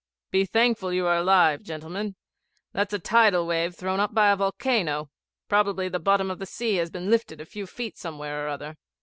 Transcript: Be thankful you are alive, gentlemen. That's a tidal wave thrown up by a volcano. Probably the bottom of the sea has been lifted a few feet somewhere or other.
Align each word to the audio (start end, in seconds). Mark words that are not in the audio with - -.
Be 0.31 0.45
thankful 0.45 0.91
you 0.91 1.05
are 1.05 1.17
alive, 1.17 1.61
gentlemen. 1.61 2.15
That's 2.73 2.91
a 2.91 2.97
tidal 2.97 3.45
wave 3.45 3.75
thrown 3.75 3.99
up 3.99 4.15
by 4.15 4.31
a 4.31 4.35
volcano. 4.35 5.11
Probably 5.47 5.89
the 5.89 5.99
bottom 5.99 6.31
of 6.31 6.39
the 6.39 6.47
sea 6.47 6.77
has 6.77 6.89
been 6.89 7.11
lifted 7.11 7.39
a 7.39 7.45
few 7.45 7.67
feet 7.67 7.99
somewhere 7.99 8.43
or 8.43 8.49
other. 8.49 8.77